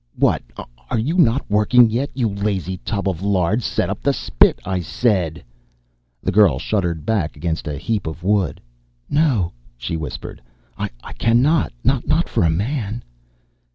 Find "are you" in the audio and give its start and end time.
0.89-1.19